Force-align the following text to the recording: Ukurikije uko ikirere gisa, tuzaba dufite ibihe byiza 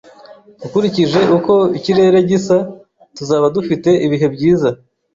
Ukurikije 0.65 1.19
uko 1.37 1.53
ikirere 1.77 2.19
gisa, 2.29 2.57
tuzaba 3.15 3.45
dufite 3.55 3.89
ibihe 4.05 4.27
byiza 4.35 4.69